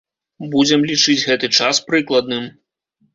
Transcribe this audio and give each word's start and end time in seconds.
Будзем 0.53 0.85
лічыць 0.91 1.23
гэты 1.27 1.47
час 1.57 1.81
прыкладным. 1.91 2.49